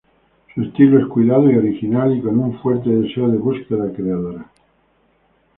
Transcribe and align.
Su 0.55 0.63
estilo 0.63 0.97
es 0.99 1.05
cuidado 1.05 1.47
y 1.51 1.57
original 1.57 2.17
y 2.17 2.21
con 2.23 2.39
un 2.39 2.57
fuerte 2.59 2.89
deseo 2.89 3.29
de 3.29 3.37
búsqueda 3.37 3.93
creadora. 3.93 4.49